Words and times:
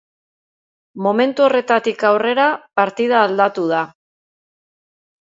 Momentu 1.07 1.45
horretatik 1.49 2.07
aurrera 2.13 2.49
partida 2.83 3.23
aldatu 3.29 3.71
da. 3.77 3.87